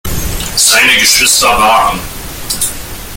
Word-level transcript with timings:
Seine 0.57 0.95
Geschwister 0.99 1.59
waren 1.59 1.99